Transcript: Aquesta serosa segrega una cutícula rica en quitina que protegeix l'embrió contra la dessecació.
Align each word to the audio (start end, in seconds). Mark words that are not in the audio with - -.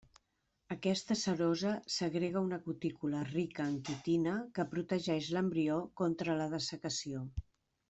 Aquesta 0.75 1.17
serosa 1.23 1.73
segrega 1.95 2.41
una 2.47 2.59
cutícula 2.63 3.21
rica 3.33 3.67
en 3.73 3.77
quitina 3.91 4.35
que 4.57 4.67
protegeix 4.73 5.31
l'embrió 5.37 5.79
contra 6.03 6.41
la 6.43 6.51
dessecació. 6.59 7.25